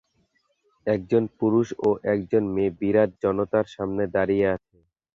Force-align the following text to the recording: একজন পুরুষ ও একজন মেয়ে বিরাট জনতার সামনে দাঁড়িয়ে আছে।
একজন 0.87 1.23
পুরুষ 1.39 1.67
ও 1.79 1.99
একজন 2.13 2.43
মেয়ে 2.53 2.71
বিরাট 2.79 3.09
জনতার 3.23 3.65
সামনে 3.75 4.03
দাঁড়িয়ে 4.15 4.45
আছে। 4.55 4.77